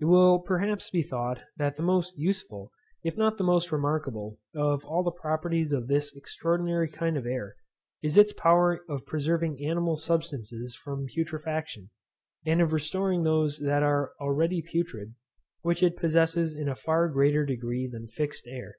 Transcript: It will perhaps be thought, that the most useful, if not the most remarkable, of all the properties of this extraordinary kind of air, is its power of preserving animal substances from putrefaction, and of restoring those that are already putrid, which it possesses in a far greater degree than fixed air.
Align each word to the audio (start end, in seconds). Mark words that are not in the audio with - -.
It 0.00 0.06
will 0.06 0.40
perhaps 0.40 0.90
be 0.90 1.04
thought, 1.04 1.40
that 1.56 1.76
the 1.76 1.84
most 1.84 2.18
useful, 2.18 2.72
if 3.04 3.16
not 3.16 3.38
the 3.38 3.44
most 3.44 3.70
remarkable, 3.70 4.40
of 4.52 4.84
all 4.84 5.04
the 5.04 5.12
properties 5.12 5.70
of 5.70 5.86
this 5.86 6.16
extraordinary 6.16 6.88
kind 6.90 7.16
of 7.16 7.26
air, 7.26 7.54
is 8.02 8.18
its 8.18 8.32
power 8.32 8.80
of 8.88 9.06
preserving 9.06 9.64
animal 9.64 9.96
substances 9.96 10.74
from 10.74 11.06
putrefaction, 11.14 11.90
and 12.44 12.60
of 12.60 12.72
restoring 12.72 13.22
those 13.22 13.60
that 13.60 13.84
are 13.84 14.14
already 14.20 14.62
putrid, 14.62 15.14
which 15.62 15.84
it 15.84 15.96
possesses 15.96 16.56
in 16.56 16.68
a 16.68 16.74
far 16.74 17.08
greater 17.08 17.46
degree 17.46 17.86
than 17.88 18.08
fixed 18.08 18.48
air. 18.48 18.78